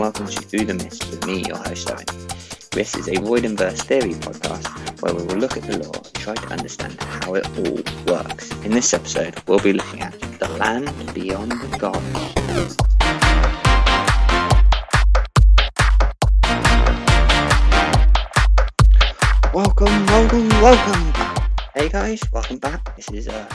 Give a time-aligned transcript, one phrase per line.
[0.00, 2.06] welcome to Through the Mist with me, your host Owen.
[2.70, 6.34] This is a Riordanverse theory podcast where we will look at the lore and try
[6.34, 8.50] to understand how it all works.
[8.64, 12.00] In this episode, we'll be looking at the land beyond the God.
[19.52, 21.12] Welcome, welcome, welcome.
[21.74, 22.96] Hey guys, welcome back.
[22.96, 23.46] This is uh,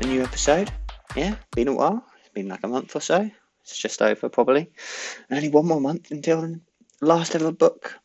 [0.00, 0.70] a new episode.
[1.16, 2.04] Yeah, been a while.
[2.20, 3.30] It's been like a month or so.
[3.70, 4.70] It's just over probably.
[5.28, 6.60] And Only one more month until the
[7.00, 7.98] last ever book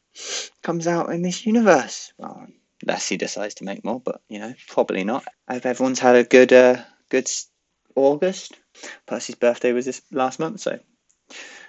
[0.61, 2.13] comes out in this universe.
[2.17, 2.47] Well,
[2.81, 5.25] unless he decides to make more, but you know, probably not.
[5.47, 7.29] I hope everyone's had a good, uh, good
[7.95, 8.53] August.
[9.05, 10.79] Percy's birthday was this last month, so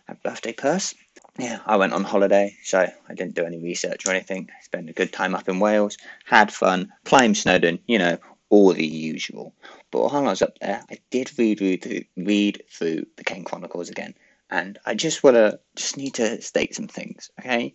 [0.07, 0.97] happy birthday, Percy.
[1.39, 4.51] Yeah, I went on holiday, so I didn't do any research or anything.
[4.63, 8.19] Spent a good time up in Wales, had fun, climbed Snowdon, you know,
[8.51, 9.55] all the usual.
[9.91, 13.91] But while I was up there, I did read read, read through the Kane Chronicles
[13.91, 14.15] again,
[14.51, 17.75] and I just wanna just need to state some things, okay?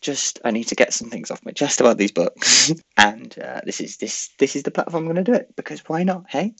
[0.00, 3.60] Just I need to get some things off my chest about these books, and uh,
[3.64, 6.24] this is this this is the platform I'm to do it because why not?
[6.28, 6.54] Hey,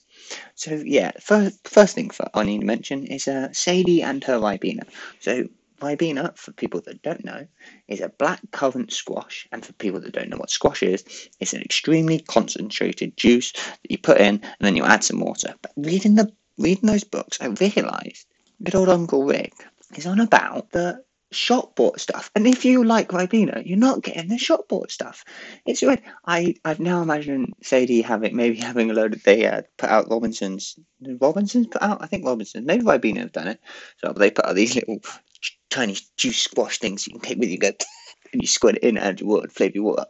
[0.54, 4.38] so yeah, first first thing for, I need to mention is uh, Sadie and her
[4.38, 4.84] Ribena.
[5.20, 5.48] So
[5.82, 7.46] Ribena, for people that don't know,
[7.88, 11.04] is a black currant squash, and for people that don't know what squash is,
[11.40, 15.54] it's an extremely concentrated juice that you put in, and then you add some water.
[15.60, 18.26] But reading the reading those books, I realised
[18.62, 19.54] good old Uncle Rick
[19.96, 22.30] is on about the shop bought stuff.
[22.34, 25.24] And if you like Ribena, you're not getting the shop bought stuff.
[25.66, 26.02] It's weird.
[26.26, 30.10] I I've now imagined Sadie having maybe having a load of they uh, put out
[30.10, 30.78] Robinsons.
[31.00, 32.02] Robinsons put out?
[32.02, 32.66] I think Robinsons.
[32.66, 33.60] Maybe Ribena have done it.
[33.98, 34.98] So they put out these little
[35.72, 37.58] tiny juice squash things you can take with you.
[37.58, 37.70] Go
[38.32, 40.06] and you squirt it in and your water, flavour your water.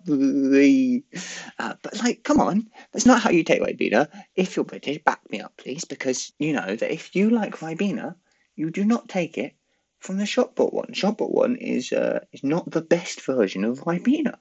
[1.58, 4.08] Uh, but like, come on, that's not how you take Ribena.
[4.36, 8.14] If you're British, back me up, please, because you know that if you like Ribena,
[8.56, 9.54] you do not take it
[9.98, 10.92] from the shop bought one.
[10.92, 14.36] Shop bought one is uh, is not the best version of Ribena.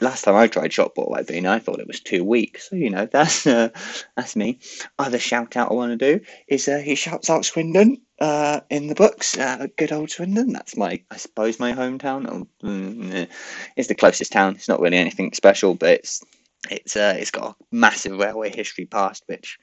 [0.00, 2.58] Last time I tried shop bought Ribena, I thought it was too weak.
[2.58, 3.68] So you know that's uh,
[4.16, 4.60] that's me.
[4.98, 8.86] Other shout out I want to do is uh, he shouts out Swindon uh, in
[8.86, 9.36] the books.
[9.36, 10.52] Uh, good old Swindon.
[10.52, 12.26] That's my I suppose my hometown.
[12.28, 13.28] Oh, mm,
[13.76, 14.54] it's the closest town.
[14.56, 16.22] It's not really anything special, but it's
[16.70, 19.58] it's uh, it's got a massive railway history past, which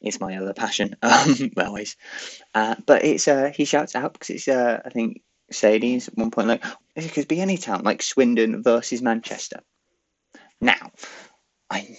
[0.00, 0.96] is my other passion.
[1.02, 1.96] Um, railways,
[2.54, 6.30] uh, but it's uh, he shouts out because it's uh, I think Sadie's at one
[6.30, 6.64] point like
[6.96, 9.60] it could be any town like Swindon versus Manchester.
[10.60, 10.92] Now,
[11.68, 11.96] I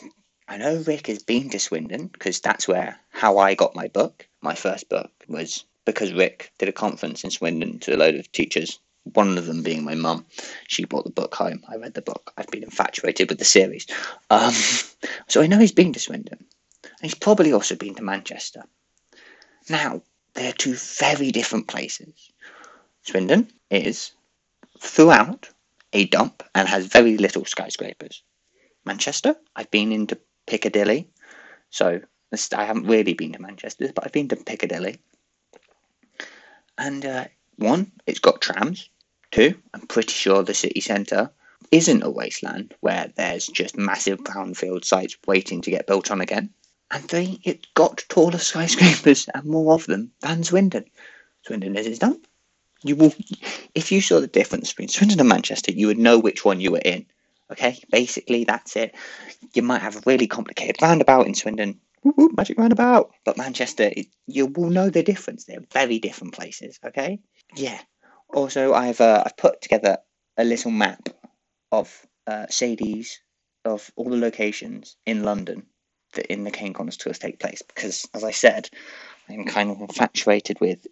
[0.48, 4.28] I know Rick has been to Swindon because that's where how I got my book.
[4.42, 8.32] My first book was because Rick did a conference in Swindon to a load of
[8.32, 10.26] teachers one of them being my mum.
[10.68, 11.64] She brought the book home.
[11.68, 12.34] I read the book.
[12.38, 13.86] I've been infatuated with the series.
[14.30, 14.54] Um,
[15.28, 16.40] so I know he's been to Swindon.
[16.84, 18.64] And he's probably also been to Manchester.
[19.70, 20.02] Now,
[20.34, 22.32] they're two very different places.
[23.04, 24.12] Swindon is
[24.80, 25.50] throughout
[25.92, 28.24] a dump and has very little skyscrapers.
[28.86, 30.18] Manchester, I've been into
[30.48, 31.10] Piccadilly.
[31.70, 32.02] So
[32.54, 35.00] I haven't really been to Manchester, but I've been to Piccadilly.
[36.78, 37.26] And uh,
[37.58, 38.90] one, it's got trams.
[39.32, 41.32] Two, I'm pretty sure the city centre
[41.72, 46.52] isn't a wasteland where there's just massive brownfield sites waiting to get built on again.
[46.92, 50.86] And three, it's got taller skyscrapers and more of them than Swindon.
[51.46, 52.28] Swindon is its dump.
[52.84, 53.14] You will,
[53.74, 56.72] if you saw the difference between Swindon and Manchester, you would know which one you
[56.72, 57.06] were in.
[57.52, 58.94] Okay, basically that's it.
[59.54, 61.80] You might have a really complicated roundabout in Swindon,
[62.34, 63.92] magic roundabout, but Manchester,
[64.28, 65.46] you will know the difference.
[65.46, 66.80] They're very different places.
[66.86, 67.20] Okay,
[67.56, 67.80] yeah,
[68.34, 69.98] also, I've uh, I've put together
[70.38, 71.10] a little map
[71.72, 73.20] of uh, Sadie's
[73.66, 75.68] of all the locations in London
[76.14, 78.70] that in the Kane Corners tours take place because, as I said,
[79.30, 80.86] I'm kind of infatuated with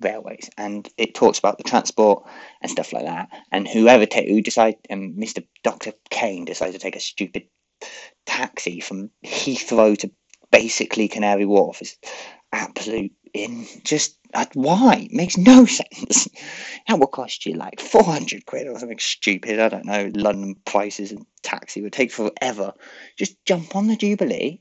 [0.00, 2.26] railways and it talks about the transport
[2.60, 3.28] and stuff like that.
[3.52, 5.46] And whoever ta- who decide and Mr.
[5.62, 7.44] Doctor Kane decided to take a stupid
[8.26, 10.10] taxi from Heathrow to
[10.50, 11.96] basically Canary Wharf is
[12.52, 15.08] absolute in just uh, why?
[15.10, 16.28] It makes no sense.
[16.86, 19.58] That will cost you like 400 quid or something stupid.
[19.58, 20.10] I don't know.
[20.14, 22.72] London prices and taxi would take forever.
[23.16, 24.60] Just jump on the Jubilee,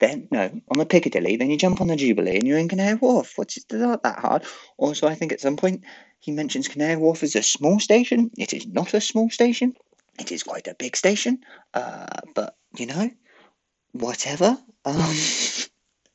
[0.00, 2.94] then, no, on the Piccadilly, then you jump on the Jubilee and you're in Canary
[2.94, 3.32] Wharf.
[3.36, 4.44] What's not that hard?
[4.76, 5.82] Also, I think at some point
[6.20, 8.30] he mentions Canary Wharf as a small station.
[8.38, 9.74] It is not a small station.
[10.18, 11.40] It is quite a big station.
[11.74, 13.10] Uh, but, you know,
[14.00, 14.58] whatever.
[14.84, 15.14] Um,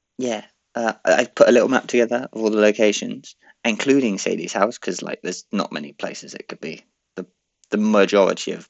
[0.18, 0.46] yeah,
[0.76, 3.36] uh, I put a little map together of all the locations,
[3.66, 6.84] including Sadie's house, because like there's not many places it could be.
[7.16, 7.26] the
[7.72, 8.70] The majority of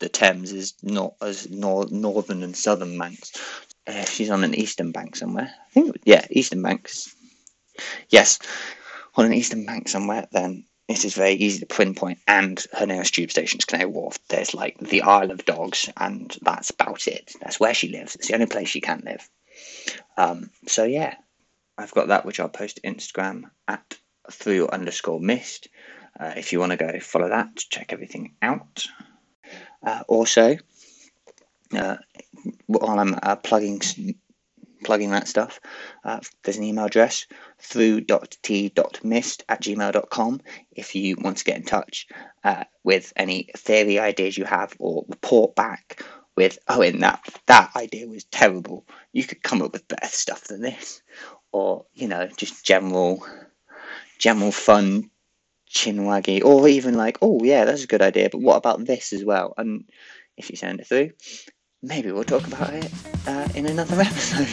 [0.00, 3.32] the Thames is not as nor- northern and southern banks.
[3.86, 5.50] Uh, she's on an eastern bank somewhere.
[5.68, 7.14] I think, yeah, eastern banks.
[8.10, 8.38] Yes,
[9.16, 10.28] on an eastern bank somewhere.
[10.32, 14.18] Then it is very easy to pinpoint, and her nearest tube station is Canary Wharf.
[14.28, 17.32] There's like the Isle of Dogs, and that's about it.
[17.40, 18.14] That's where she lives.
[18.16, 19.28] It's the only place she can live.
[20.16, 21.14] Um, so yeah,
[21.76, 23.98] I've got that, which I'll post to Instagram at
[24.30, 25.68] through underscore mist.
[26.18, 28.86] Uh, if you want to go follow that, to check everything out.
[29.82, 30.56] Uh, also,
[31.76, 31.96] uh,
[32.66, 33.80] while I'm uh, plugging
[34.84, 35.60] plugging that stuff,
[36.04, 37.26] uh, there's an email address
[37.60, 40.40] through.t.mist at gmail.com
[40.72, 42.06] if you want to get in touch
[42.44, 46.02] uh, with any theory ideas you have or report back
[46.38, 48.86] with, oh, and that, that idea was terrible.
[49.12, 51.02] You could come up with better stuff than this.
[51.50, 53.26] Or, you know, just general,
[54.18, 55.10] general fun
[55.68, 59.24] chinwaggy, or even like, oh, yeah, that's a good idea, but what about this as
[59.24, 59.54] well?
[59.58, 59.88] And
[60.36, 61.10] if you send it through,
[61.82, 62.90] maybe we'll talk about it
[63.26, 64.48] uh, in another episode.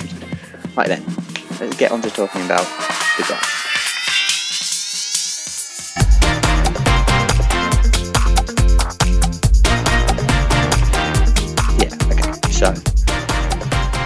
[0.75, 1.03] right then,
[1.59, 2.65] let's get on to talking about
[3.17, 3.51] the gods.
[11.81, 12.71] Yeah, okay, so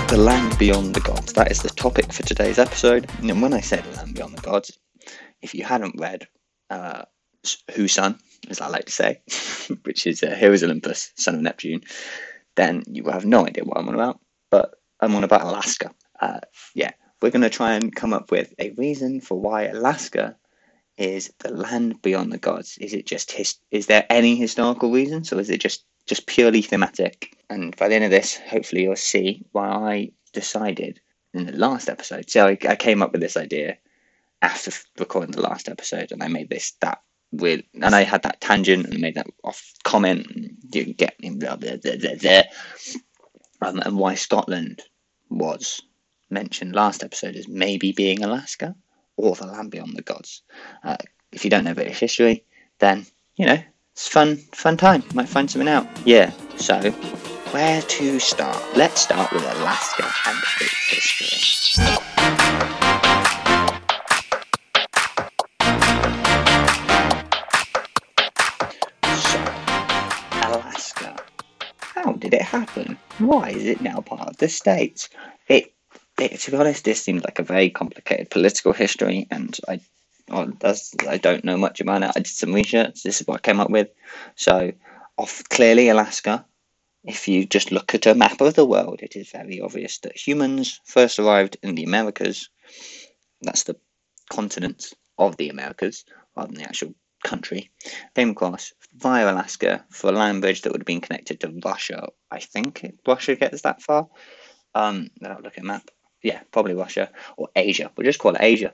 [0.07, 1.33] the land beyond the gods.
[1.33, 3.10] That is the topic for today's episode.
[3.22, 4.77] And when I say the land beyond the gods,
[5.42, 6.27] if you hadn't read
[6.69, 7.04] uh,
[7.75, 8.18] Whose Son,
[8.50, 9.22] as I like to say,
[9.83, 11.81] which is uh, Heroes Olympus, son of Neptune,
[12.59, 14.19] then you will have no idea what I'm on about.
[14.50, 15.91] But I'm on about Alaska.
[16.19, 16.39] Uh,
[16.75, 16.91] yeah,
[17.21, 20.35] we're going to try and come up with a reason for why Alaska
[20.97, 22.77] is the land beyond the gods.
[22.79, 23.56] Is it just his?
[23.71, 25.23] Is there any historical reason?
[25.31, 27.38] or is it just just purely thematic?
[27.50, 31.00] And by the end of this, hopefully, you'll see why I decided
[31.33, 32.29] in the last episode.
[32.29, 33.77] So I, I came up with this idea
[34.41, 37.00] after recording the last episode, and I made this that
[37.31, 40.27] with, and I had that tangent and made that off comment.
[40.71, 42.41] You get blah, blah, blah, blah.
[43.61, 44.81] Um, and why Scotland
[45.29, 45.81] was
[46.29, 48.75] mentioned last episode as maybe being Alaska
[49.17, 50.41] or the land beyond the gods.
[50.83, 50.97] Uh,
[51.31, 52.45] if you don't know British history,
[52.79, 53.05] then
[53.35, 53.61] you know
[53.91, 55.03] it's fun, fun time.
[55.13, 55.85] Might find something out.
[56.05, 56.31] Yeah.
[56.55, 56.91] So,
[57.51, 58.63] where to start?
[58.77, 62.05] Let's start with Alaska and its history.
[73.29, 75.07] Why is it now part of the States?
[75.47, 75.71] It,
[76.19, 79.81] it to be honest, this seems like a very complicated political history, and I,
[80.31, 82.09] I don't know much about it.
[82.15, 83.03] I did some research.
[83.03, 83.89] This is what I came up with.
[84.35, 84.71] So,
[85.15, 86.43] off clearly Alaska.
[87.03, 90.17] If you just look at a map of the world, it is very obvious that
[90.17, 92.49] humans first arrived in the Americas.
[93.43, 93.75] That's the
[94.31, 96.03] continent of the Americas,
[96.35, 96.95] rather than the actual
[97.29, 97.69] country,
[98.15, 102.09] came across via Alaska for a land bridge that would have been connected to Russia.
[102.31, 104.07] I think Russia gets that far.
[104.75, 105.89] Um, I'll look at a map.
[106.21, 107.91] Yeah, probably Russia or Asia.
[107.95, 108.73] We'll just call it Asia.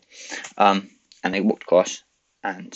[0.58, 0.90] Um,
[1.24, 2.04] and they walked across
[2.44, 2.76] and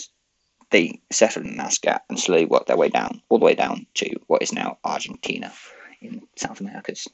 [0.70, 4.08] they settled in Alaska and slowly worked their way down, all the way down to
[4.28, 5.52] what is now Argentina
[6.00, 7.08] in South Americas.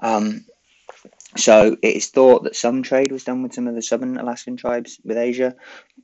[0.00, 0.44] Um,
[1.36, 4.56] so it is thought that some trade was done with some of the southern Alaskan
[4.56, 5.54] tribes with Asia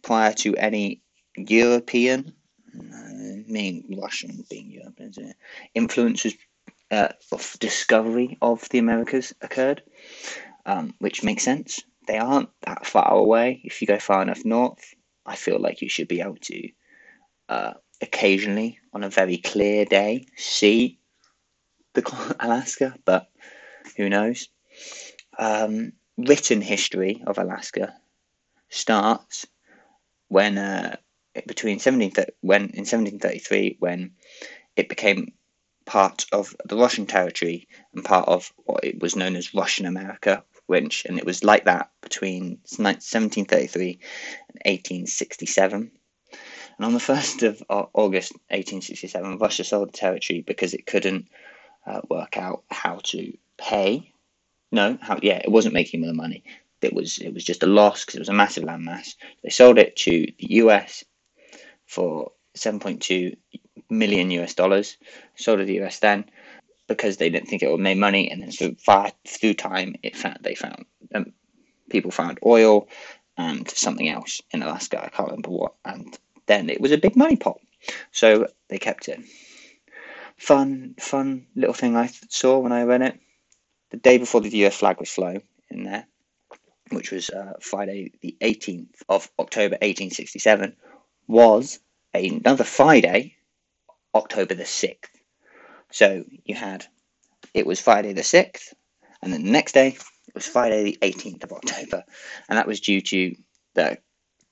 [0.03, 1.03] prior to any
[1.37, 2.33] European,
[2.75, 5.35] uh, meaning Russian being European,
[5.75, 6.35] influences
[6.91, 9.83] uh, of discovery of the Americas occurred,
[10.67, 11.81] um, which makes sense.
[12.07, 13.61] They aren't that far away.
[13.65, 16.69] If you go far enough north, I feel like you should be able to
[17.49, 20.99] uh, occasionally, on a very clear day, see
[21.95, 23.31] the Alaska, but
[23.97, 24.49] who knows?
[25.39, 27.95] Um, written history of Alaska
[28.69, 29.47] starts
[30.29, 30.97] when uh,
[31.47, 34.13] between 17 when in 1733 when
[34.77, 35.33] it became
[35.85, 40.45] part of the Russian territory and part of what it was known as Russian America,
[40.67, 43.99] which and it was like that between 1733
[44.49, 45.91] and 1867.
[46.79, 47.63] And on the 1st of
[47.95, 51.29] August 1867, Russia sold the territory because it couldn't
[51.87, 54.13] uh, work out how to pay.
[54.71, 56.45] No, how yeah, it wasn't making the money.
[56.81, 59.15] It was it was just a loss because it was a massive landmass.
[59.43, 61.05] They sold it to the U.S
[61.93, 63.37] for 7.2
[63.91, 64.97] million US dollars.
[65.37, 66.25] Sold to the US then
[66.89, 68.77] because they didn't think it would make money, and then through,
[69.27, 70.85] through time, it found they found
[71.15, 71.33] um,
[71.91, 72.89] people found oil
[73.37, 75.03] and something else in Alaska.
[75.05, 77.61] I can't remember what, and then it was a big money pot.
[78.11, 79.21] So they kept it.
[80.37, 83.19] Fun, fun little thing I saw when I read it.
[83.91, 86.07] The day before the US flag was flown in there,
[86.91, 90.77] which was uh, Friday, the 18th of October, 1867
[91.27, 91.79] was
[92.15, 93.37] another Friday,
[94.15, 95.09] October the 6th.
[95.91, 96.87] So you had,
[97.55, 98.75] it was Friday the 6th,
[99.23, 102.05] and then the next day, it was Friday the 18th of October.
[102.49, 103.35] And that was due to
[103.75, 103.99] the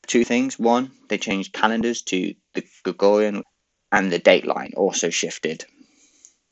[0.06, 0.58] two things.
[0.58, 3.42] One, they changed calendars to the Gregorian,
[3.92, 5.64] and the date line also shifted.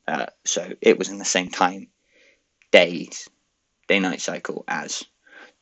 [0.06, 1.88] Uh, so it was in the same time
[2.70, 3.28] days,
[3.86, 5.04] day night cycle as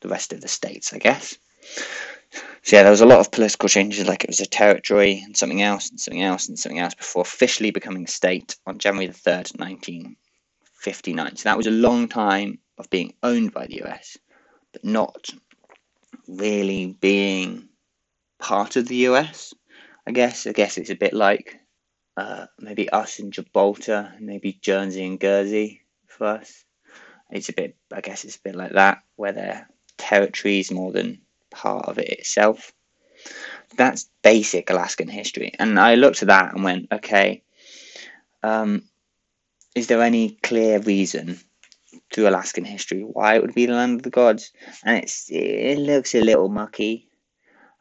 [0.01, 1.37] the rest of the states, I guess.
[2.63, 5.35] So yeah, there was a lot of political changes, like it was a territory and
[5.35, 9.07] something else and something else and something else before officially becoming a state on January
[9.07, 11.35] the 3rd, 1959.
[11.37, 14.17] So that was a long time of being owned by the US,
[14.73, 15.29] but not
[16.27, 17.69] really being
[18.39, 19.53] part of the US.
[20.07, 20.47] I guess.
[20.47, 21.59] I guess it's a bit like
[22.15, 26.63] uh, maybe us in Gibraltar, maybe Jersey and Guernsey for us.
[27.29, 27.75] It's a bit.
[27.93, 29.67] I guess it's a bit like that, where they're
[29.97, 32.73] territories more than part of it itself.
[33.77, 35.53] That's basic Alaskan history.
[35.59, 37.43] And I looked at that and went, okay,
[38.43, 38.83] um,
[39.75, 41.39] is there any clear reason
[42.11, 44.51] through Alaskan history why it would be the land of the gods?
[44.83, 47.09] And it's it looks a little mucky.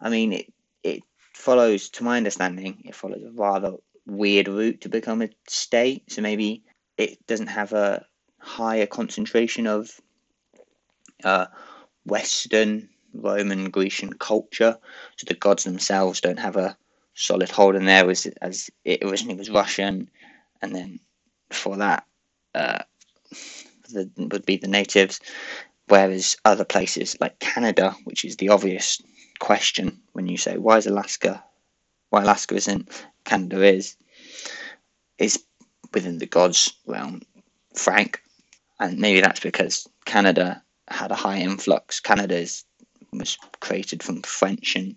[0.01, 1.03] I mean, it it
[1.35, 3.75] follows, to my understanding, it follows a rather
[4.07, 6.11] weird route to become a state.
[6.11, 6.65] So maybe
[6.97, 8.05] it doesn't have a
[8.39, 9.91] higher concentration of
[11.25, 11.47] uh,
[12.05, 12.89] Western
[13.23, 14.79] Roman Grecian culture.
[15.17, 16.77] So the gods themselves don't have a
[17.15, 20.11] solid hold in there as, as it originally was Russian,
[20.63, 21.01] and then
[21.49, 22.05] before that
[22.55, 22.83] uh,
[23.91, 25.21] the, would be the natives.
[25.89, 29.01] Whereas other places like Canada, which is the obvious
[29.39, 31.45] question when you say why is Alaska,
[32.11, 32.89] why Alaska isn't,
[33.25, 33.97] Canada is,
[35.19, 35.45] is
[35.95, 37.23] within the gods realm,
[37.75, 38.21] Frank,
[38.81, 42.01] and maybe that's because Canada had a high influx.
[42.01, 42.65] Canada is
[43.19, 44.97] was created from French and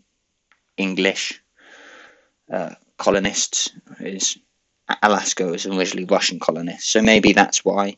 [0.77, 1.41] English
[2.51, 3.71] uh, colonists.
[3.99, 4.37] Is
[5.03, 7.97] Alaska was originally Russian colonists, so maybe that's why.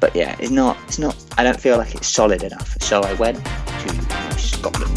[0.00, 0.76] But yeah, it's not.
[0.84, 1.16] It's not.
[1.38, 2.76] I don't feel like it's solid enough.
[2.82, 4.90] So I went to Scotland.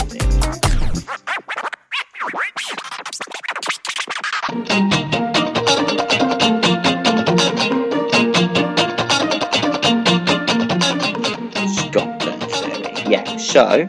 [13.10, 13.38] Yeah.
[13.38, 13.88] So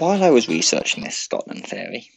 [0.00, 2.08] while I was researching this Scotland theory,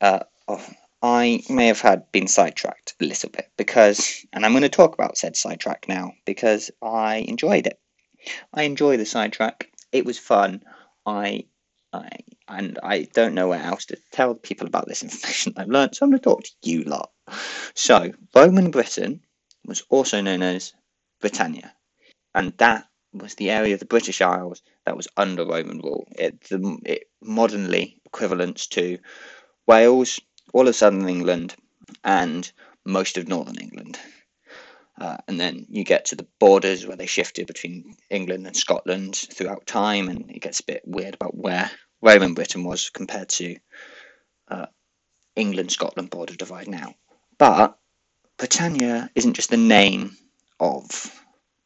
[0.00, 0.66] uh, oh,
[1.02, 4.94] I may have had been sidetracked a little bit because, and I'm going to talk
[4.94, 7.78] about said sidetrack now because I enjoyed it.
[8.52, 9.70] I enjoy the sidetrack.
[9.92, 10.64] It was fun.
[11.06, 11.44] I,
[11.92, 12.08] I,
[12.48, 16.04] and I don't know where else to tell people about this information I've learned, so
[16.04, 17.12] I'm going to talk to you lot.
[17.74, 19.20] So, Roman Britain
[19.64, 20.72] was also known as
[21.20, 21.72] Britannia,
[22.34, 26.06] and that was the area of the British Isles that was under Roman rule.
[26.18, 28.98] It, the, it modernly equivalent to
[29.66, 30.20] Wales,
[30.52, 31.54] all of southern England,
[32.04, 32.50] and
[32.84, 33.98] most of northern England.
[34.98, 39.14] Uh, and then you get to the borders where they shifted between England and Scotland
[39.14, 41.70] throughout time, and it gets a bit weird about where
[42.00, 43.56] Roman Britain was compared to
[44.48, 44.66] uh,
[45.34, 46.94] England Scotland border divide now.
[47.36, 47.76] But
[48.38, 50.16] Britannia isn't just the name
[50.58, 51.12] of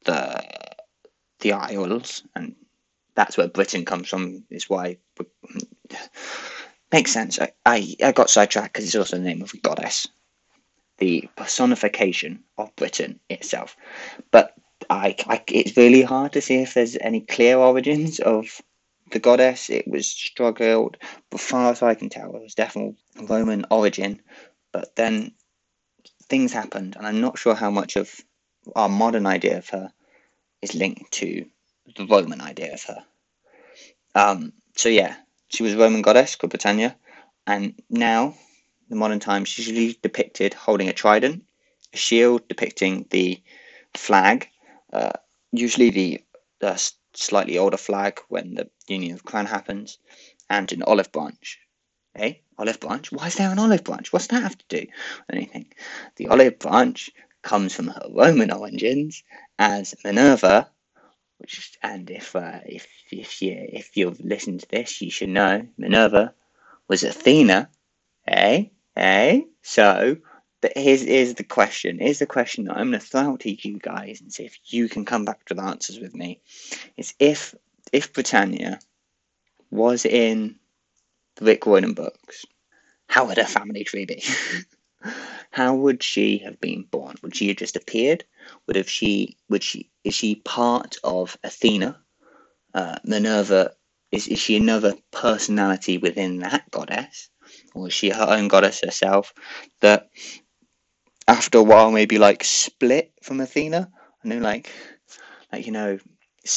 [0.04, 0.59] the
[1.40, 2.54] the Isles, and
[3.14, 4.44] that's where Britain comes from.
[4.50, 4.98] Is why
[6.92, 7.38] makes sense.
[7.38, 10.08] I, I, I got sidetracked because it's also the name of a goddess,
[10.98, 13.76] the personification of Britain itself.
[14.30, 14.54] But
[14.88, 18.60] I, I, it's really hard to see if there's any clear origins of
[19.12, 19.70] the goddess.
[19.70, 20.96] It was struggled,
[21.30, 24.20] but far as I can tell, it was definitely Roman origin.
[24.72, 25.32] But then
[26.24, 28.20] things happened, and I'm not sure how much of
[28.76, 29.92] our modern idea of her
[30.62, 31.46] is linked to
[31.96, 33.04] the Roman idea of her.
[34.14, 35.16] Um, so yeah,
[35.48, 36.96] she was a Roman goddess called Britannia,
[37.46, 38.34] and now,
[38.90, 41.44] in modern times, she's usually depicted holding a trident,
[41.92, 43.40] a shield depicting the
[43.94, 44.48] flag,
[44.92, 45.12] uh,
[45.52, 46.24] usually the
[46.62, 46.76] uh,
[47.14, 49.98] slightly older flag when the Union of Crown happens,
[50.48, 51.58] and an olive branch.
[52.14, 53.10] Hey, Olive branch?
[53.10, 54.12] Why is there an olive branch?
[54.12, 55.66] What's that have to do with anything?
[56.16, 57.10] The olive branch
[57.42, 59.22] comes from her Roman origins
[59.58, 60.68] as Minerva,
[61.38, 65.66] which and if uh, if if you if you've listened to this, you should know
[65.78, 66.34] Minerva
[66.88, 67.70] was Athena,
[68.26, 68.64] eh?
[68.96, 69.40] Eh?
[69.62, 70.16] So,
[70.60, 71.98] but here's here's the question.
[71.98, 74.58] Here's the question that I'm going to throw out to you guys and see if
[74.66, 76.40] you can come back to the answers with me.
[76.96, 77.54] Is if
[77.92, 78.78] if Britannia
[79.70, 80.56] was in
[81.36, 82.44] the Rick Riordan books,
[83.06, 84.22] how would her family tree be?
[85.50, 87.16] How would she have been born?
[87.22, 88.24] Would she have just appeared?
[88.66, 89.36] Would have she?
[89.48, 89.90] Would she?
[90.04, 92.00] Is she part of Athena?
[92.72, 93.72] Uh, Minerva
[94.12, 97.30] is is she another personality within that goddess,
[97.74, 99.34] or is she her own goddess herself?
[99.80, 100.08] That
[101.26, 103.90] after a while maybe like split from Athena.
[104.24, 104.70] I know like
[105.52, 105.98] like you know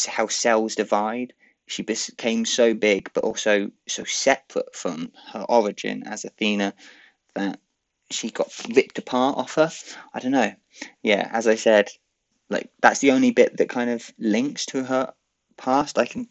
[0.07, 1.33] how cells divide
[1.65, 6.73] she became so big, but also so separate from her origin as Athena
[7.35, 7.59] that
[8.09, 9.71] she got ripped apart off her.
[10.13, 10.53] I don't know.
[11.01, 11.89] Yeah, as I said,
[12.49, 15.13] like that's the only bit that kind of links to her
[15.57, 15.97] past.
[15.97, 16.27] I can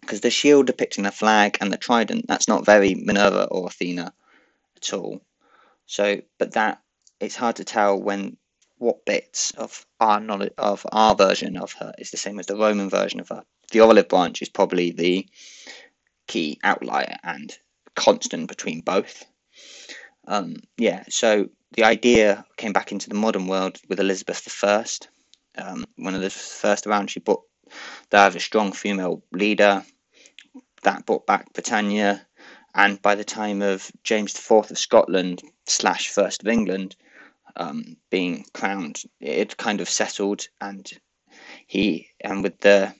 [0.00, 4.12] because the shield depicting the flag and the trident that's not very Minerva or Athena
[4.76, 5.20] at all.
[5.86, 6.82] So, but that
[7.20, 8.36] it's hard to tell when
[8.78, 12.56] what bits of our knowledge of our version of her is the same as the
[12.56, 13.44] Roman version of her.
[13.70, 15.28] The olive branch is probably the
[16.26, 17.56] key outlier and
[17.94, 19.24] constant between both.
[20.26, 24.84] Um, yeah, so the idea came back into the modern world with Elizabeth I.
[25.58, 27.42] Um, one of the first around, she brought
[28.10, 29.84] that a strong female leader
[30.82, 32.26] that brought back Britannia,
[32.74, 36.96] and by the time of James IV of Scotland slash First of England
[37.56, 40.90] um, being crowned, it kind of settled, and
[41.66, 42.94] he and with the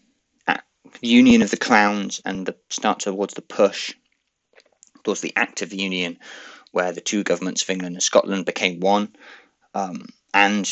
[1.01, 3.95] union of the crowns and the start towards the push
[5.05, 6.19] towards the Act of Union
[6.73, 9.15] where the two governments of England and Scotland became one.
[9.75, 10.71] Um, and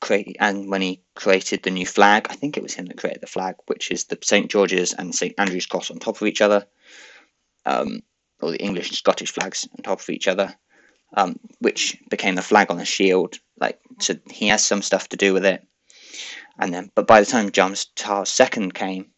[0.00, 3.22] create and when he created the new flag, I think it was him that created
[3.22, 6.40] the flag, which is the St George's and St Andrew's cross on top of each
[6.40, 6.66] other,
[7.66, 8.02] um,
[8.40, 10.54] or the English and Scottish flags on top of each other,
[11.16, 13.38] um, which became the flag on the shield.
[13.58, 15.66] Like, so he has some stuff to do with it.
[16.58, 19.10] And then, but by the time John Charles II came,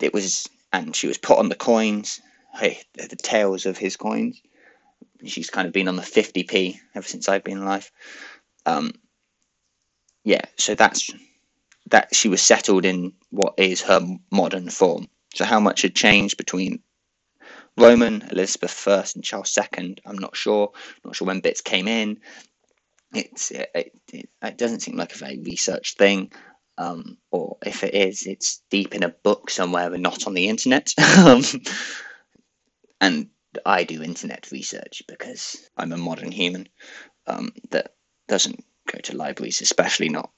[0.00, 2.20] it was, and she was put on the coins,
[2.54, 4.40] hey, the tails of his coins.
[5.24, 7.90] She's kind of been on the 50p ever since I've been alive.
[8.66, 8.92] Um,
[10.24, 11.10] yeah, so that's
[11.90, 15.08] that she was settled in what is her modern form.
[15.34, 16.82] So how much had changed between
[17.76, 19.96] Roman, Elizabeth I, and Charles II?
[20.06, 20.72] I'm not sure.
[21.04, 22.20] not sure when bits came in.
[23.14, 23.70] It's it,
[24.12, 26.32] it, it doesn't seem like a very researched thing.
[26.78, 30.48] Um, or if it is, it's deep in a book somewhere and not on the
[30.48, 30.92] internet.
[31.18, 31.42] Um,
[33.02, 33.28] and
[33.64, 36.68] I do internet research because I'm a modern human
[37.26, 37.94] um, that
[38.28, 40.30] doesn't go to libraries, especially not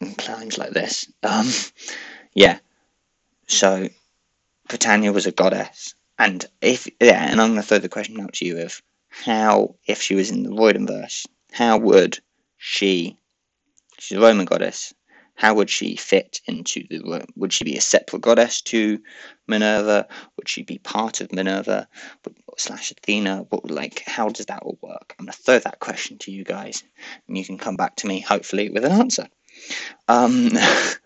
[0.00, 1.10] in times like this.
[1.22, 1.48] Um,
[2.34, 2.58] yeah.
[3.46, 3.88] So
[4.68, 8.34] Britannia was a goddess, and if yeah, and I'm going to throw the question out
[8.34, 12.18] to you of how, if she was in the Riordanverse, how would
[12.56, 13.18] she?
[13.98, 14.94] She's a Roman goddess.
[15.34, 17.26] How would she fit into the?
[17.36, 19.00] Would she be a separate goddess to
[19.46, 20.06] Minerva?
[20.36, 21.88] Would she be part of Minerva
[22.58, 23.46] slash Athena?
[23.48, 24.02] What like?
[24.06, 25.14] How does that all work?
[25.18, 26.84] I'm gonna throw that question to you guys,
[27.26, 29.26] and you can come back to me hopefully with an answer.
[30.08, 30.50] Um,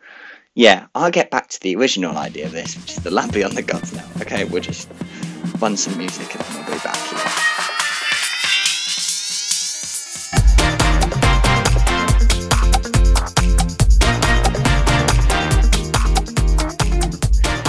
[0.55, 3.57] yeah, I'll get back to the original idea of this, which is the lamp beyond
[3.57, 3.93] the gods.
[3.93, 4.89] Now, okay, we'll just
[5.61, 6.97] run some music and then we'll be back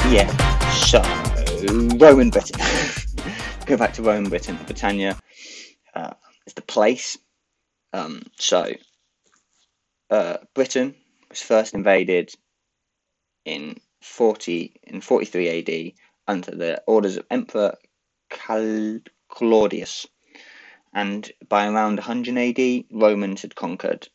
[0.09, 0.31] Yeah,
[0.69, 1.01] so
[1.97, 2.61] Roman Britain.
[3.65, 4.57] Go back to Roman Britain.
[4.65, 5.19] Britannia
[5.93, 6.13] uh,
[6.45, 7.17] is the place.
[7.91, 8.71] Um, so
[10.09, 10.95] uh, Britain
[11.29, 12.31] was first invaded
[13.43, 15.93] in 40 in 43 AD
[16.25, 17.75] under the orders of Emperor
[18.29, 20.07] Cal- Claudius,
[20.93, 24.07] and by around 100 AD, Romans had conquered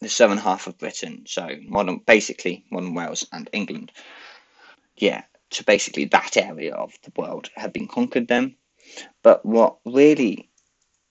[0.00, 3.92] the southern half of Britain, so modern, basically modern Wales and England
[5.00, 8.56] yeah, so basically that area of the world had been conquered then.
[9.22, 10.50] But what really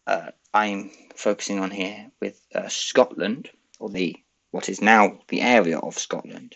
[0.08, 3.50] uh, I'm focusing on here with uh, Scotland,
[3.80, 4.16] or the
[4.52, 6.56] what is now the area of Scotland,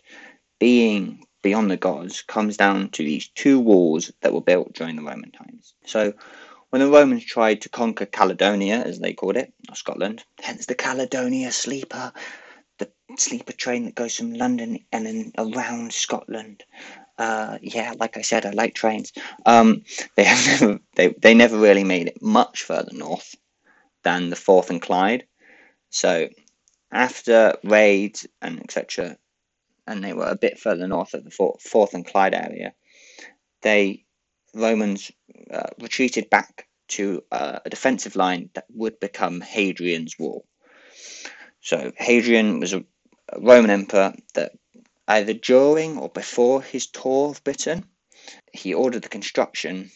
[0.59, 5.03] being beyond the gods, comes down to these two walls that were built during the
[5.03, 5.75] Roman times.
[5.85, 6.13] So
[6.69, 10.73] when the Romans tried to conquer Caledonia, as they called it, or Scotland, hence the
[10.73, 12.11] Caledonia sleeper,
[12.79, 16.63] the sleeper train that goes from London and then around Scotland
[17.17, 19.13] uh, yeah, like I said, I like trains.
[19.45, 19.83] Um,
[20.15, 23.35] they have never, they, they never really made it much further north
[24.03, 25.25] than the Forth and Clyde.
[25.89, 26.29] So
[26.91, 29.17] after raids and etc.,
[29.85, 32.73] and they were a bit further north of the Forth and Clyde area,
[33.61, 34.05] they
[34.53, 35.11] Romans
[35.51, 40.45] uh, retreated back to uh, a defensive line that would become Hadrian's Wall.
[41.61, 42.83] So Hadrian was a
[43.37, 44.51] Roman emperor that
[45.07, 47.85] Either during or before his tour of Britain,
[48.53, 49.91] he ordered the construction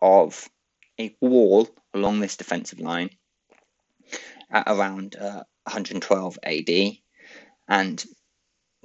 [0.00, 0.48] of
[0.98, 3.10] a wall along this defensive line
[4.50, 6.70] at around uh, 112 AD,
[7.68, 8.04] and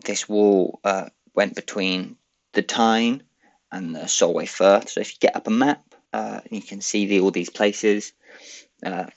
[0.05, 2.15] this wall uh, went between
[2.53, 3.23] the Tyne
[3.71, 4.89] and the Solway Firth.
[4.89, 8.13] So if you get up a map, uh, you can see the, all these places.
[8.85, 9.07] Uh,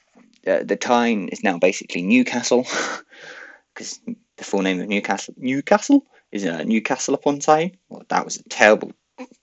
[0.42, 2.66] the Tyne is now basically Newcastle,
[3.74, 4.00] because
[4.36, 7.76] the full name of Newcastle Newcastle is uh, Newcastle upon Tyne.
[7.88, 8.92] Well, that was a terrible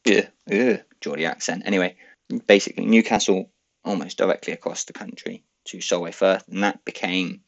[0.06, 1.64] yeah, yeah, Geordie accent.
[1.66, 1.96] Anyway,
[2.48, 3.50] basically Newcastle
[3.84, 7.42] almost directly across the country to Solway Firth, and that became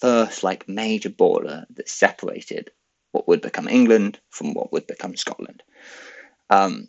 [0.00, 2.70] first like major border that separated
[3.12, 5.62] what would become England from what would become Scotland.
[6.48, 6.88] Um,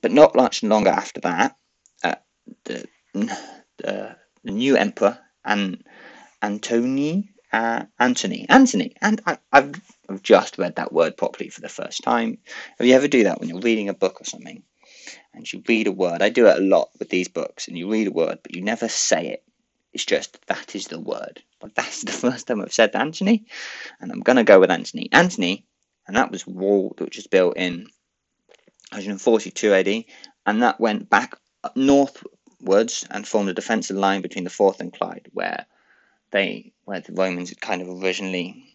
[0.00, 1.56] but not much longer after that,
[2.02, 2.16] uh,
[2.64, 2.86] the,
[3.78, 5.82] the, the new emperor and
[6.42, 11.68] Antony uh, Anthony Anthony and I, I've, I've just read that word properly for the
[11.68, 12.38] first time.
[12.78, 14.62] Have you ever do that when you're reading a book or something,
[15.32, 16.22] and you read a word?
[16.22, 18.62] I do it a lot with these books, and you read a word, but you
[18.62, 19.44] never say it.
[19.92, 21.42] It's just that is the word.
[21.60, 23.44] But that's the first time I've said Anthony,
[24.00, 25.08] and I'm gonna go with Anthony.
[25.12, 25.64] Anthony,
[26.06, 27.86] and that was wall which was built in
[28.90, 30.04] 142 AD,
[30.46, 31.36] and that went back
[31.74, 35.66] northwards and formed a defensive line between the Forth and Clyde, where
[36.30, 38.73] they where the Romans had kind of originally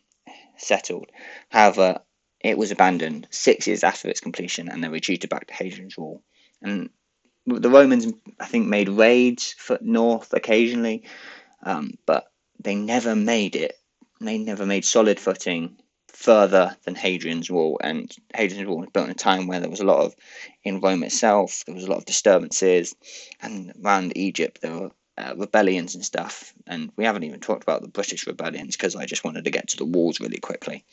[0.60, 1.12] settled.
[1.50, 2.00] However,
[2.42, 6.22] it was abandoned six years after its completion, and they retreated back to Hadrian's Wall.
[6.62, 6.90] And
[7.46, 8.08] the Romans,
[8.40, 11.04] I think, made raids for north occasionally,
[11.64, 13.76] um, but they never made it.
[14.22, 17.80] They never made solid footing further than Hadrian's Wall.
[17.82, 20.16] And Hadrian's Wall was built in a time where there was a lot of,
[20.64, 22.96] in Rome itself, there was a lot of disturbances,
[23.42, 26.54] and around Egypt there were uh, rebellions and stuff.
[26.66, 29.70] And we haven't even talked about the British rebellions because I just wanted to get
[29.70, 30.86] to the walls really quickly.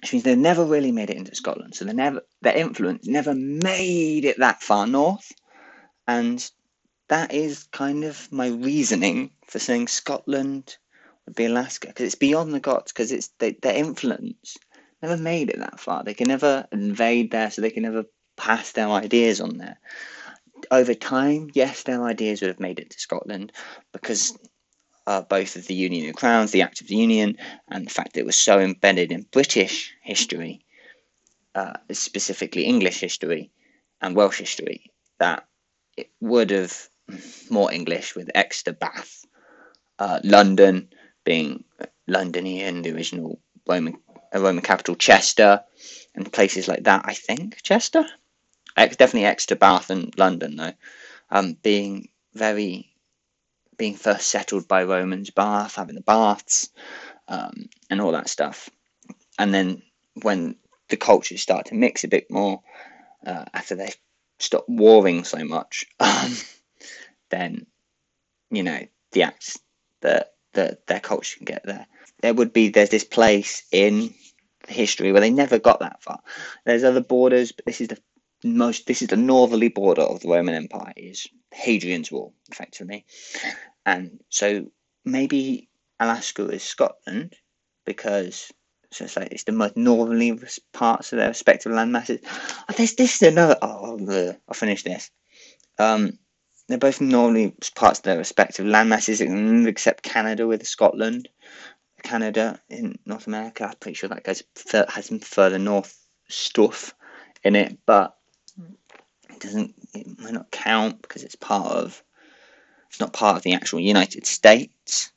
[0.00, 1.74] Which means they never really made it into Scotland.
[1.74, 5.32] So they never their influence never made it that far north.
[6.06, 6.48] And
[7.08, 10.76] that is kind of my reasoning for saying Scotland
[11.26, 14.56] would be Alaska because it's beyond the Goths because it's they, their influence
[15.02, 16.04] never made it that far.
[16.04, 18.04] They can never invade there, so they can never
[18.36, 19.78] pass their ideas on there
[20.70, 23.52] over time, yes, their ideas would have made it to Scotland
[23.92, 24.36] because
[25.06, 28.14] uh, both of the Union of Crowns, the Act of the Union, and the fact
[28.14, 30.64] that it was so embedded in British history,
[31.54, 33.50] uh, specifically English history
[34.00, 35.46] and Welsh history, that
[35.96, 36.88] it would have
[37.50, 39.24] more English with Exeter, Bath,
[39.98, 40.90] uh, London
[41.24, 41.64] being
[42.06, 43.98] Londinium, the original Roman
[44.34, 45.64] Roman capital, Chester,
[46.14, 47.02] and places like that.
[47.06, 48.06] I think Chester
[48.86, 50.72] definitely Exeter, Bath, and London though,
[51.30, 52.88] um, being very
[53.76, 56.68] being first settled by Romans, Bath having the baths,
[57.28, 58.68] um, and all that stuff,
[59.38, 59.82] and then
[60.22, 60.56] when
[60.88, 62.62] the cultures start to mix a bit more
[63.26, 63.92] uh, after they
[64.38, 66.32] stop warring so much, um,
[67.30, 67.66] then
[68.50, 68.80] you know
[69.12, 69.58] the acts
[70.00, 71.86] that that their culture can get there.
[72.20, 74.14] There would be there's this place in
[74.66, 76.20] history where they never got that far.
[76.64, 77.98] There's other borders, but this is the
[78.44, 83.04] most this is the northerly border of the Roman Empire is Hadrian's Wall, effectively.
[83.84, 84.66] And so
[85.04, 87.34] maybe Alaska is Scotland
[87.84, 88.52] because
[88.90, 90.38] so it's like it's the most northerly
[90.72, 92.20] parts of their respective land masses.
[92.24, 93.56] Oh, this this is another.
[93.60, 95.10] Oh, I'll finish this.
[95.78, 96.18] Um,
[96.68, 101.28] they're both northerly parts of their respective land masses, except Canada with Scotland.
[102.02, 106.94] Canada in North America, I'm pretty sure that goes has some further north stuff
[107.42, 108.17] in it, but
[109.38, 112.02] it doesn't it might not count because it's part of
[112.90, 115.12] it's not part of the actual United States.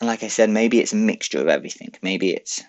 [0.00, 1.94] And like I said, maybe it's a mixture of everything.
[2.02, 2.62] Maybe it's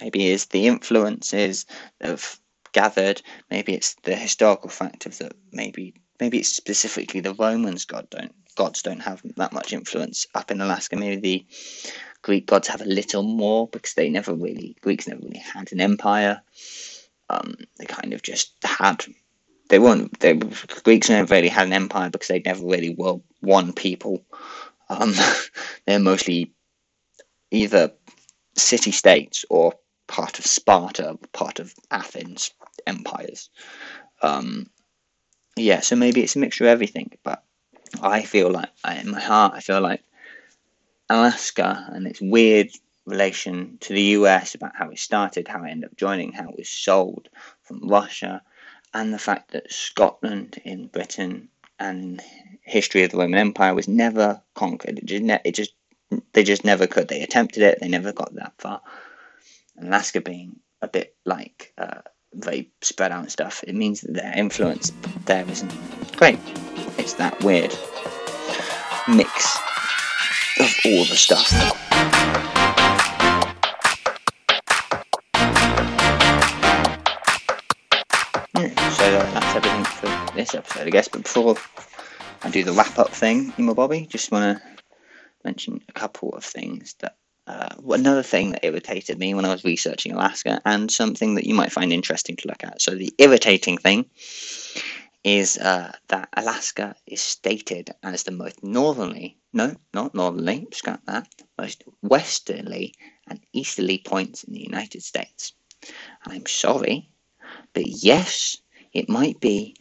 [0.00, 1.66] maybe it's the influences
[2.00, 2.40] have
[2.72, 3.22] gathered.
[3.50, 5.34] Maybe it's the historical fact of that.
[5.52, 10.50] Maybe maybe it's specifically the Romans god don't gods don't have that much influence up
[10.50, 10.96] in Alaska.
[10.96, 11.46] Maybe the
[12.22, 15.80] Greek gods have a little more because they never really Greeks never really had an
[15.80, 16.42] empire.
[17.30, 19.04] Um, they kind of just had
[19.68, 20.34] they weren't the
[20.84, 24.24] Greeks never really had an empire because they never really were one people.
[24.88, 25.14] Um,
[25.86, 26.52] they're mostly
[27.50, 27.92] either
[28.56, 29.74] city states or
[30.06, 32.50] part of Sparta, part of Athens
[32.86, 33.50] empires.
[34.22, 34.70] Um,
[35.56, 37.44] yeah, so maybe it's a mixture of everything, but
[38.00, 40.02] I feel like in my heart, I feel like
[41.08, 42.70] Alaska and its weird
[43.06, 46.58] relation to the US about how it started, how it ended up joining, how it
[46.58, 47.28] was sold
[47.62, 48.42] from Russia,
[48.94, 51.48] and the fact that Scotland in Britain
[51.78, 52.22] and
[52.62, 54.98] history of the Roman Empire was never conquered.
[54.98, 55.72] It just, ne- it just
[56.32, 57.08] they just never could.
[57.08, 58.80] They attempted it, they never got that far.
[59.76, 62.00] And Alaska being a bit like uh,
[62.34, 64.92] very spread out and stuff, it means that their influence
[65.26, 65.72] there isn't
[66.16, 66.40] great.
[66.98, 67.76] It's that weird
[69.08, 69.58] mix
[70.60, 71.87] of all the stuff.
[79.10, 81.08] That's everything for this episode, I guess.
[81.08, 81.56] But before
[82.42, 84.62] I do the wrap up thing, Emo Bobby, just want to
[85.44, 87.16] mention a couple of things that
[87.46, 91.54] uh, another thing that irritated me when I was researching Alaska, and something that you
[91.54, 92.82] might find interesting to look at.
[92.82, 94.04] So, the irritating thing
[95.24, 101.26] is uh, that Alaska is stated as the most northerly, no, not northerly, scrap that,
[101.58, 102.94] most westerly
[103.26, 105.54] and easterly points in the United States.
[106.24, 107.10] And I'm sorry,
[107.72, 108.58] but yes,
[108.98, 109.76] it might be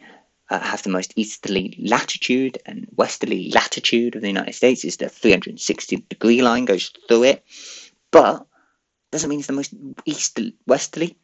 [0.50, 5.10] uh, have the most easterly latitude and westerly latitude of the United States is the
[5.10, 7.44] 360 degree line goes through it,
[8.12, 8.46] but
[9.12, 9.74] doesn't mean it's the most
[10.06, 11.18] easterly westerly.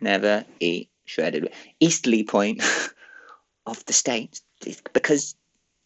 [0.00, 2.62] Never eat shredded easterly point
[3.66, 4.42] of the states
[4.92, 5.34] because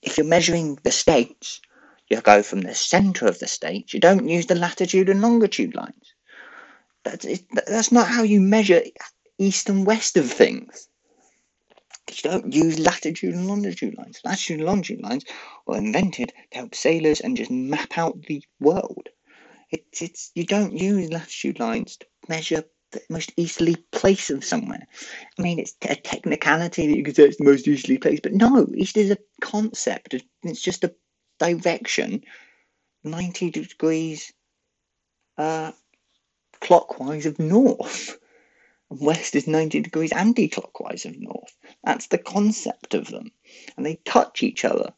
[0.02, 1.60] if you're measuring the states,
[2.10, 3.94] you go from the center of the states.
[3.94, 6.14] You don't use the latitude and longitude lines.
[7.04, 7.26] That's,
[7.66, 8.82] that's not how you measure
[9.38, 10.88] east and west of things
[12.12, 14.20] you don't use latitude and longitude lines.
[14.24, 15.24] Latitude and longitude lines
[15.66, 19.08] were invented to help sailors and just map out the world.
[19.70, 24.86] It's, it's you don't use latitude lines to measure the most easily place of somewhere.
[25.38, 28.32] I mean, it's a technicality that you could say it's the most easily placed, but
[28.32, 30.14] no, east is a concept.
[30.44, 30.94] It's just a
[31.38, 32.22] direction,
[33.02, 34.32] ninety degrees
[35.36, 35.72] uh,
[36.60, 38.18] clockwise of north.
[38.88, 41.56] West is 90 degrees anti-clockwise of north.
[41.84, 43.32] That's the concept of them.
[43.76, 44.92] And they touch each other.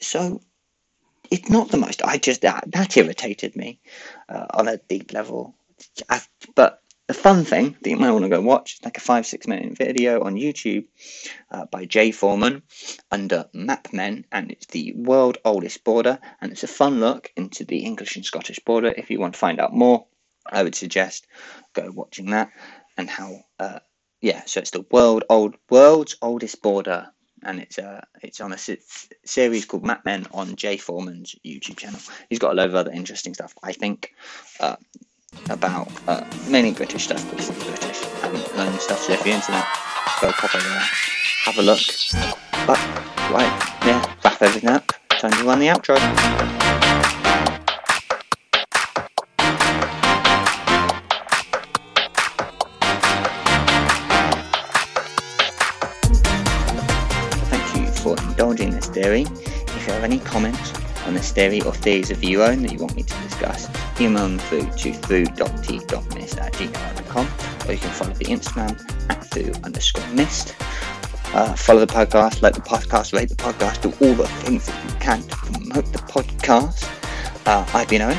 [0.00, 0.40] So
[1.30, 2.02] it's not the most.
[2.04, 3.80] I just, that, that irritated me
[4.28, 5.54] uh, on a deep level.
[6.08, 6.20] I,
[6.54, 9.26] but the fun thing that you might want to go watch is like a five,
[9.26, 10.86] six minute video on YouTube
[11.50, 12.62] uh, by Jay Foreman
[13.10, 16.18] under MapMen, and it's the world oldest border.
[16.40, 18.92] And it's a fun look into the English and Scottish border.
[18.96, 20.06] If you want to find out more,
[20.46, 21.26] I would suggest
[21.72, 22.50] go watching that
[23.00, 23.80] and how uh,
[24.20, 27.08] yeah so it's the world old world's oldest border
[27.42, 28.58] and it's uh it's on a
[29.24, 32.00] series called Map Men on Jay Foreman's YouTube channel.
[32.28, 33.54] He's got a load of other interesting stuff.
[33.62, 34.12] I think
[34.60, 34.76] uh,
[35.48, 39.00] about uh, mainly British stuff, but he's British and learning stuff.
[39.00, 40.86] So if you're into that, go pop over there,
[41.44, 41.80] have a look.
[42.66, 42.78] But
[43.32, 44.92] right, yeah, wrap everything up.
[45.08, 46.89] Time to run the outro.
[58.40, 59.20] Indulging this theory.
[59.20, 60.72] If you have any comments
[61.04, 63.68] on this theory or theories of your own that you want me to discuss,
[64.00, 67.28] email them through to through.t.mist at gmail.com
[67.68, 70.56] or you can follow the Instagram at through underscore mist.
[71.34, 74.84] Uh, follow the podcast, like the podcast, rate the podcast, do all the things that
[74.84, 76.88] you can to promote the podcast.
[77.46, 78.18] Uh, I've been Owen.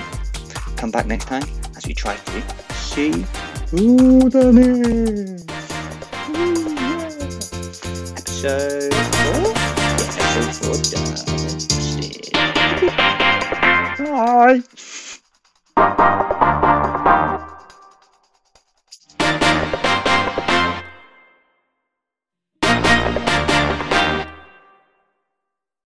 [0.77, 3.25] Come back next time as we try to see
[3.71, 5.49] who the mist.
[8.19, 9.50] Episode 4.
[10.51, 12.37] そうじゃして。
[14.03, 14.63] はーい。